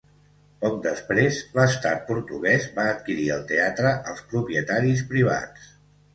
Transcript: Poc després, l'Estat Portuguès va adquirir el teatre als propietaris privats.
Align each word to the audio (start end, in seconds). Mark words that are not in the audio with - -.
Poc 0.61 0.77
després, 0.85 1.37
l'Estat 1.57 2.01
Portuguès 2.07 2.65
va 2.79 2.87
adquirir 2.95 3.29
el 3.37 3.45
teatre 3.53 3.93
als 4.15 4.27
propietaris 4.35 5.07
privats. 5.15 5.71